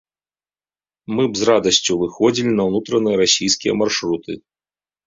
[1.17, 4.31] Мы б з радасцю выходзілі на ўнутраныя расійскія маршруты.